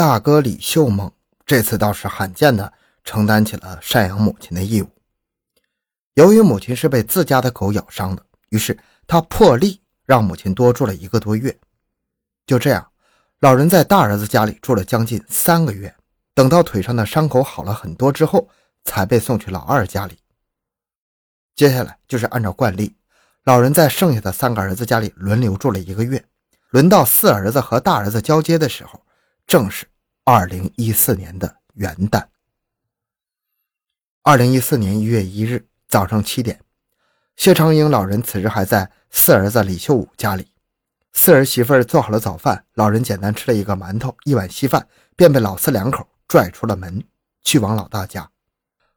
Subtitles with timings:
[0.00, 1.12] 大哥李秀猛
[1.44, 2.72] 这次倒是罕见的
[3.04, 4.88] 承担起了赡养母亲的义务。
[6.14, 11.54] 由于母亲是被自家的狗咬伤的，于是他破例让母亲多住了一个多月。
[12.46, 12.90] 就这样，
[13.40, 15.94] 老人在大儿子家里住了将近三个月，
[16.32, 18.48] 等到腿上的伤口好了很多之后，
[18.86, 20.16] 才被送去老二家里。
[21.54, 22.96] 接下来就是按照惯例，
[23.44, 26.24] 老人在剩下的三个儿子家里轮流住了一个月。
[26.70, 28.98] 轮到四儿子和大儿子交接的时候，
[29.50, 29.84] 正是
[30.22, 32.24] 二零一四年的元旦。
[34.22, 36.60] 二零一四年一月一日早上七点，
[37.34, 40.52] 谢长英老人此时还在四儿子李秀武家里。
[41.12, 44.86] 四儿媳妇做好了早饭，老人简单吃了一个馒头、一碗稀饭，
[45.16, 47.02] 便被老四两口拽出了门，
[47.42, 48.30] 去往老大家。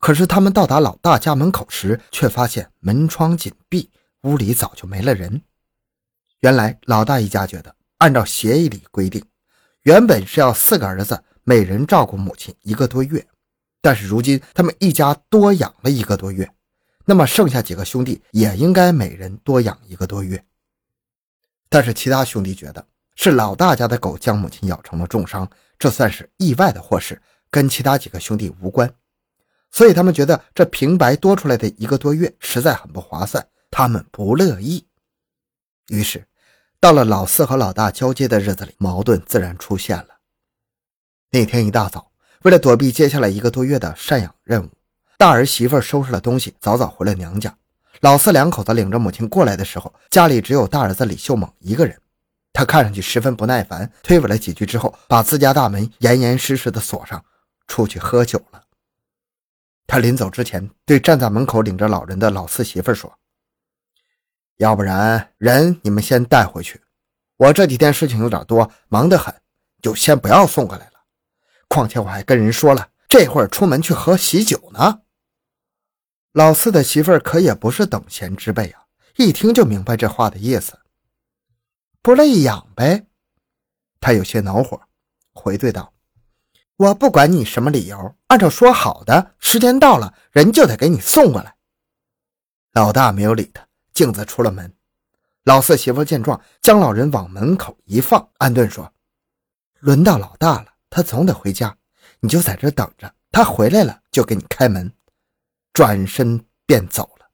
[0.00, 3.90] 可是他们到达老大家门口时，却发现门窗紧闭，
[4.22, 5.42] 屋里早就没了人。
[6.40, 9.22] 原来老大一家觉得，按照协议里规定，
[9.88, 13.26] 原本是要四个儿子每人照顾母亲一个多月，
[13.80, 16.46] 但是如今他们一家多养了一个多月，
[17.06, 20.44] 那么剩下几个兄弟也应该每人多养一个多月。
[21.70, 22.86] 但是其他兄弟觉得
[23.16, 27.18] 是老大家的狗将母亲咬成了重伤，这算是意外的祸事，
[27.50, 28.92] 跟其他几个兄弟无关，
[29.70, 34.86] 所以他们觉得这平白多出来的一个多月实在很不划算，他们不乐意。
[35.88, 36.26] 于是，
[36.80, 40.18] 到了老四和老大交接的日子里，矛盾自然出现了。
[41.32, 42.12] 那天一大早，
[42.42, 44.70] 为了躲避接下来一个多月的赡养任务，
[45.16, 47.52] 大儿媳妇收拾了东西，早早回了娘家。
[48.00, 52.00] 老四两口子领着母亲过来的时候，家里只有大儿子李秀猛一个人。
[52.52, 57.24] 他看上去十分不耐烦，推诿了几句之后，把自家大门严严实实的锁上，
[57.66, 58.62] 出去喝酒了。
[59.88, 63.12] 他临走之前，对站在门口领着老人的老四媳妇说。
[64.58, 66.80] 要不然人你们先带回去，
[67.36, 69.34] 我这几天事情有点多，忙得很，
[69.80, 70.92] 就先不要送过来了。
[71.68, 75.02] 况且我还跟人说了，这会儿出门去喝喜酒呢。
[76.32, 78.82] 老四的媳妇儿可也不是等闲之辈啊，
[79.16, 80.76] 一听就明白这话的意思，
[82.02, 83.06] 不乐意养呗。
[84.00, 84.80] 他有些恼火，
[85.32, 85.92] 回怼道
[86.76, 91.54] ：“我不管你什么理由，按照说好的，时间到了，人就得给你送过来。”
[92.74, 93.67] 老大没有理他。
[93.98, 94.72] 径自出了门，
[95.42, 98.92] 老四媳妇见状，将老人往门口一放，安顿说
[99.80, 101.76] ：“轮到老大了，他总得回家，
[102.20, 104.92] 你就在这等着，他回来了就给你开门。”
[105.74, 107.26] 转身便走了。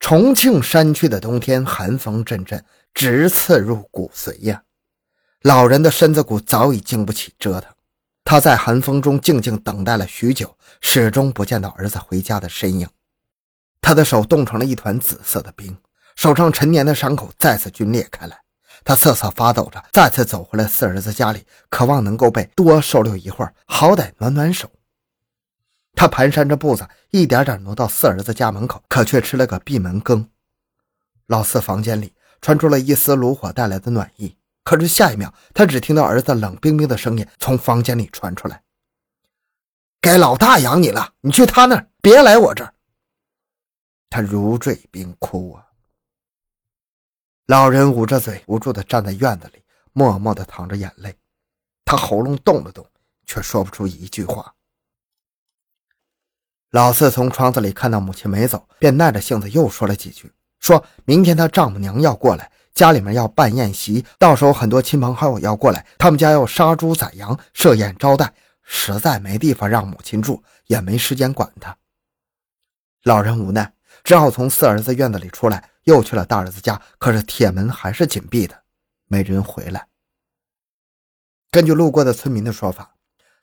[0.00, 2.64] 重庆山区的冬天，寒风阵阵，
[2.94, 4.62] 直刺入骨髓呀！
[5.42, 7.70] 老人的身子骨早已经不起折腾，
[8.24, 12.88] 他在寒风中静静等待了许久，始终不见到儿子回家的身影。
[13.80, 15.76] 他的手冻成了一团紫色的冰，
[16.16, 18.38] 手上陈年的伤口再次皲裂开来。
[18.84, 24.70] 他瑟瑟发抖着，再次走回了四儿子家里，渴望能够被多收留一会儿，好歹暖暖手。
[25.94, 30.28] 他蹒跚着步子，一点点挪到四儿子家门口，可却吃了个闭门羹。
[31.26, 38.62] 老四房间里传出了一丝炉火带来的暖意，可是下一秒，他只听到儿子冷冰冰的声音从房间里传出来
[40.00, 42.72] ：“该老大养你了，你去他那儿，别来我这儿。”
[44.16, 45.66] 他如坠冰窟啊！
[47.44, 49.62] 老人捂着嘴，无助地站在院子里，
[49.92, 51.14] 默默地淌着眼泪。
[51.84, 52.88] 他喉咙动了动，
[53.26, 54.54] 却说不出一句话。
[56.70, 68.32] 老四从窗子里看到母亲没走，便耐着性子又说了几句，说明天他丈母娘要过来，家里面要办宴席，到时候很多亲朋好友要过来，他们家要杀猪宰羊设宴招待，
[68.62, 71.76] 实在没地方让母亲住，也没时间管他。
[73.02, 73.75] 老人无奈。
[74.06, 76.80] 只好从四儿子院子里出来，又去了大儿子家。
[76.96, 78.62] 可是铁门还是紧闭的，
[79.08, 79.88] 没人回来。
[81.50, 82.94] 根据路过的村民的说法，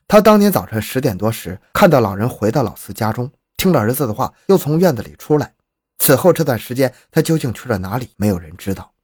[0.08, 5.52] 他当天早晨十点多时看到老人回到老四家中，听了儿子的话，又从院子里出来。
[5.98, 8.94] 此后这段时间，他究竟去了哪里，没有人知道。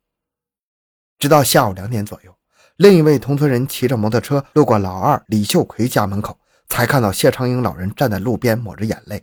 [1.18, 2.34] 直到下午两点左右，
[2.76, 6.40] 另一位同村人骑着摩托车路过老二李秀奎家门口，
[6.70, 9.22] 才看到谢长英老人站在路边抹着眼泪。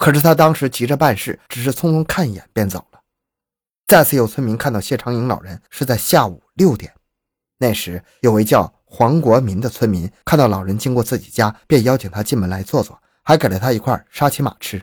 [0.00, 3.00] 可是他当时急着办事，只是匆匆看一眼便走了。
[3.86, 6.90] 再次有村民看到谢长营老人是在下午六点，
[7.58, 14.82] 那时有位叫黄国民的村民看到老人经过自己家，便邀请他进门来坐坐，还给了他一块沙琪玛吃。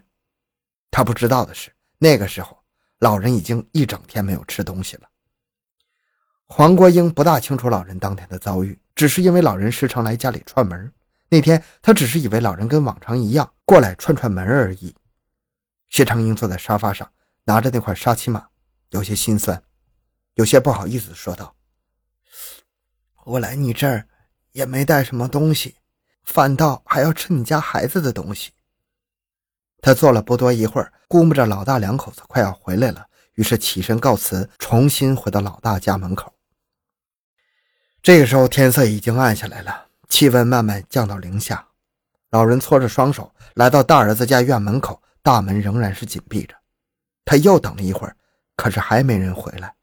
[0.92, 2.56] 他不知道的是，那个时候
[3.00, 5.10] 老人已经一整天没有吃东西了。
[6.46, 10.94] 黄国英不大清楚老人当天的遭遇，只是因为老人时常来家里串门，
[11.28, 14.94] 那天他只是以为老人跟往常一样过来串串门而已。
[15.90, 17.12] 谢长英坐在沙发上，
[17.46, 18.48] 拿着那块沙琪玛，
[18.90, 19.64] 有些心酸，
[20.36, 21.56] 有些不好意思说道
[23.26, 24.08] ：“我来你这儿
[24.52, 25.76] 也没带什么东西，
[26.24, 28.52] 反倒还要吃你家孩子的东西。
[29.82, 36.34] 他坐了不多一会儿，估摸着老大两口子快要回来了，于是起身告辞，重新回到老大家门口。
[38.02, 41.68] 这个时候天色已经暗下来了，气温慢慢降到零下。
[42.30, 46.56] 老人搓着双手来到大儿子家院门口，大门仍然是紧闭着。
[47.26, 48.16] 他又等了一会儿，
[48.56, 49.76] 可是还没人回来。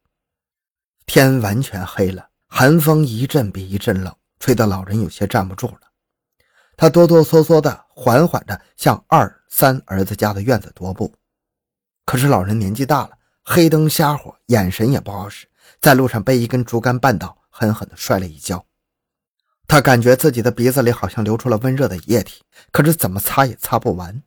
[1.04, 5.80] 天完全黑了，寒风一阵比一阵冷，吹得老人有些站不住了。
[6.78, 11.14] 他哆哆嗦嗦的、缓缓的向二三儿子家的院子踱步。
[12.06, 13.10] 可是老人年纪大了，
[13.44, 15.46] 黑灯瞎火，眼神也不好使，
[15.78, 18.64] 在路上被一根竹竿绊倒，狠狠地摔了一跤。
[19.66, 22.42] 他感觉自己的鼻子里好像流出了温热的液体，
[22.72, 24.22] 可是怎么擦也擦不完。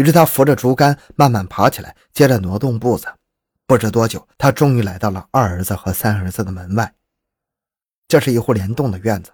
[0.00, 3.06] 于是他扶着竹竿慢慢爬起来，接着挪动步子。
[3.66, 6.94] 不知多久，他终于来到了二儿子和三儿子的门外。
[8.08, 9.30] 这是一户连栋的院子。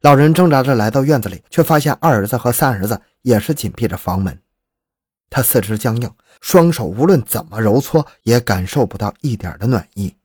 [0.00, 4.42] 老人挣扎着来到院子里，却发现二儿子和三儿子也是紧闭着房门。
[5.30, 10.16] 他四肢僵硬，双手无论怎么揉搓，也感受不到一点的暖意。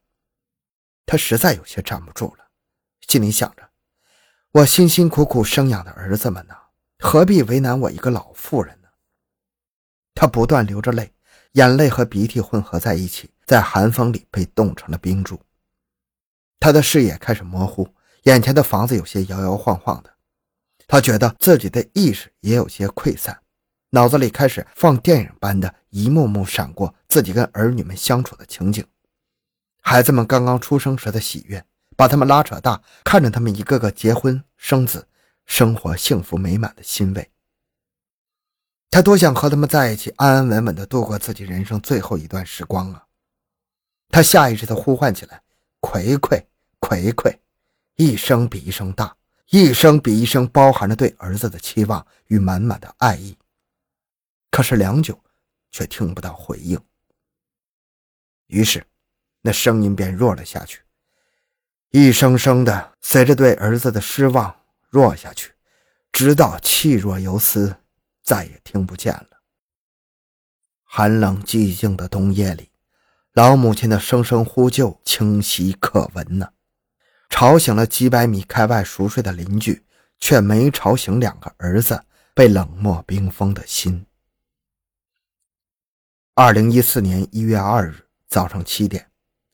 [1.05, 2.45] 他实在有些站不住了，
[3.07, 3.61] 心里想着。
[4.53, 6.55] 我辛辛苦苦生养的儿子们呢？
[6.97, 8.75] 何必为难我一个老妇人？
[10.19, 11.13] 他不断流着泪，
[11.51, 15.39] 眼泪和鼻涕混合在一起，在寒风里被冻成了冰柱。
[16.59, 17.87] 他的视野开始模糊，
[18.23, 20.11] 眼前的房子有些摇摇晃晃的。
[20.87, 23.39] 他觉得自己的意识也有些溃散，
[23.91, 28.83] 脑子里开始放电影般的一幕幕闪过自己跟儿女们相处的情景，
[29.83, 31.63] 孩子们刚刚出生时的喜悦。
[31.95, 35.07] 把他们拉扯大，看着他们一个个结婚生子，
[35.47, 37.31] 生活幸福美满的欣慰。
[38.89, 43.05] 他多想和他们在一起，安安稳稳的度过自己人生最后一段时光啊！
[44.09, 45.41] 他下意识的呼唤起来
[45.81, 46.47] ：“葵葵，
[46.79, 47.39] 葵葵！”
[47.95, 49.15] 一声比一声大，
[49.49, 53.37] 一声比一声包含着对儿子的期望与满满的爱意。
[54.49, 55.19] 可是良久，
[55.71, 56.79] 却听不到回应。
[58.47, 58.85] 于是，
[59.41, 60.81] 那声音便弱了下去。
[61.91, 64.55] 一声声的随着对儿子的失望
[64.89, 65.51] 弱下去，
[66.11, 67.75] 直到气若游丝，
[68.27, 69.39] 再也听不见了。
[70.83, 72.69] 寒冷寂静的冬夜里，
[73.31, 76.49] 老母亲的声声呼救清晰可闻呢，
[77.29, 79.85] 吵醒了几百米开外熟睡的邻居，
[80.19, 82.03] 却没吵醒两个儿子
[82.33, 84.05] 被冷漠冰封的心。
[86.33, 89.09] 二零一四年一月二日早上七点。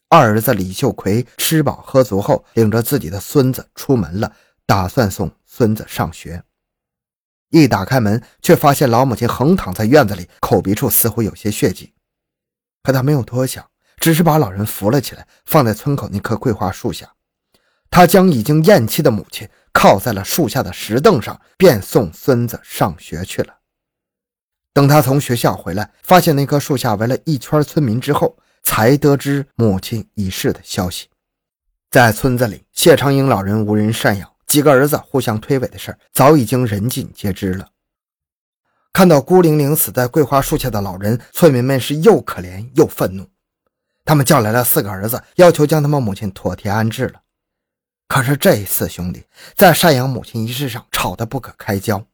[0.10, 4.36] 二儿子李秀奎吃饱喝足后，领着自己的孙子出门了，
[4.66, 6.44] 打算送孙子上学。
[7.54, 11.94] 一打开门，却发现老母亲横躺在院子里，口鼻处似乎有些血迹。
[12.82, 13.66] 可他没有多想，
[13.98, 17.14] 只是把老人扶了起来，放在村口那棵桂花树下。
[17.90, 23.60] 他将已经咽气的母亲靠在了树下的石凳上，便送孙子上学去了。
[24.74, 28.38] 等他从学校回来，发现那棵树下围了一圈村民之后。
[28.66, 31.10] 才得知母亲已逝的消息，
[31.92, 37.69] 在村子里，谢长英老人无人赡养，几个儿子互相推诿的事早已经人尽皆知了。
[38.92, 43.28] 看到孤零零死在桂花树下的老人，村民们是又可怜又愤怒。
[44.06, 47.22] 他们叫来了四个儿子，要求将他们母亲妥帖安置了。
[48.07, 49.24] 可是这四兄弟
[49.56, 52.06] 在赡养母亲一事上吵得不可开交，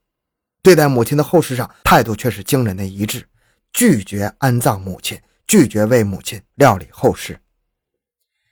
[0.61, 3.27] 对待母亲的后事上态度却是惊人的一致，
[3.73, 5.19] 拒绝安葬母亲。
[5.47, 7.41] 拒绝为母亲料理后事，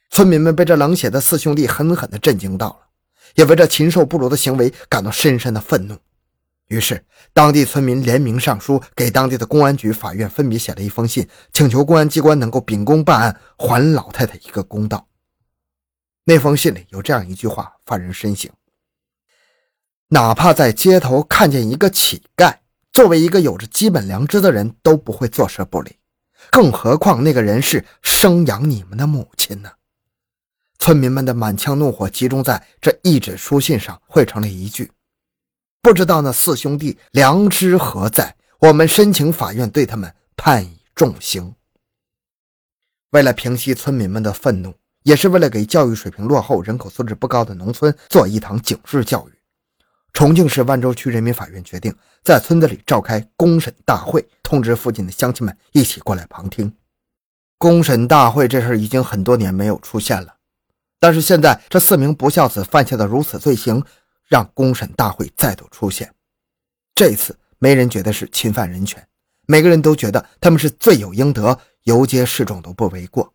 [0.10, 2.87] 村民们被这冷血的四兄弟狠狠地震惊到了，
[3.36, 5.98] 也为这禽兽不如的行为感到深深的愤怒。
[6.68, 15.08] 于是，当地村民联名上书，给当地的公安局、法院分别写了一封信，请求公安机关能够秉公办案，还老太太一个公道。
[16.26, 18.52] 那封信里有这样一句话，发人深省：
[20.10, 22.56] 哪怕在街头看见一个乞丐，
[22.92, 25.96] 作为一个有着基本良知的人，都不会坐视不理。
[26.52, 29.72] 更何况那个人是生养你们的母亲呢？
[30.80, 34.92] 村民们的满腔怒火集中在这一纸书信上，汇成了一句
[35.82, 38.36] ：“不知道那四兄弟良知何在？
[38.60, 41.54] 我们申请法院对他们判以重刑。”
[43.12, 49.32] 为了平息村民们的愤怒，也是为了给教育水平落后、人口素质不高的农村做一堂警示教育。
[50.14, 56.74] 重庆市万州区人民法院决定在村子里召开公审大会，通知附近的乡亲们一起过来旁听。
[57.60, 60.37] 公审大会这事已经很多年没有出现了，
[61.00, 63.84] 但是现在这四名不孝子犯下的如此罪行，
[64.28, 66.14] 让公审大会再度出现。
[66.96, 69.08] 这次没人觉得是侵犯人权，
[69.46, 73.34] 每个人都觉得他们是罪有应得，游街示众都不为过。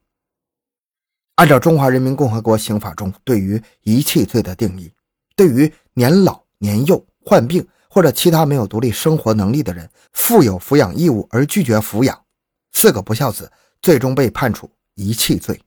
[1.36, 4.92] 按照中华人民共和国刑法中对于遗弃罪的定义。
[5.34, 12.22] 对于年老、年幼、患病或者其他没有独立生活能力的人，负有抚养义务而拒绝抚养，
[12.72, 13.50] 四个不孝子
[13.80, 15.58] 最终被判处遗弃罪。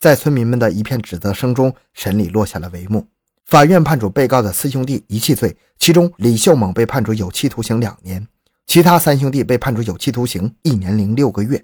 [0.00, 3.06] 在村民们的一片指责声中，审理落下了帷幕。
[3.44, 8.26] 法院判处被告的四兄弟遗弃罪，其中李秀猛被判处有期徒刑两年，
[8.66, 11.62] 其他三兄弟被判处有期徒刑一年零六个月。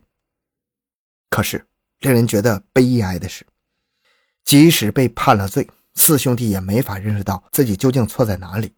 [1.31, 1.65] 可是，
[2.01, 3.47] 令人觉得悲哀的是，
[4.45, 8.75] 即使被判了罪，四兄弟也没法认识到自己究竟错在哪里。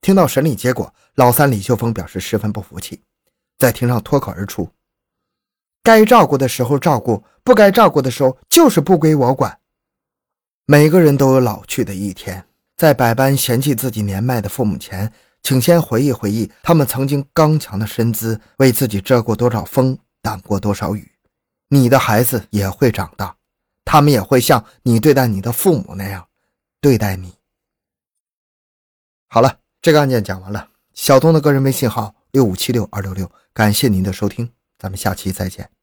[0.00, 3.00] 听到审理结果，老三李秀峰表示十分不服气，
[3.58, 4.68] 在庭上脱口而出。
[5.82, 9.58] 该照顾的时候照顾，不该照顾的时候就是不归我管。
[10.64, 12.46] 每个人都有老去的一天，
[12.76, 15.12] 在百般嫌弃自己年迈的父母前，
[15.42, 21.10] 请先回忆回忆他们曾经刚强的身姿，为自己遮过多少风，挡过多少雨。
[21.68, 23.34] 你的孩子也会长大，
[23.84, 26.28] 他们也会像你对待你的父母那样
[26.80, 27.34] 对待你。
[29.28, 30.68] 好了，这个案件讲完了。
[30.94, 34.52] 小东的个人微信号六五七六二六六，感谢您的收听。
[34.82, 35.81] 咱们下期再见。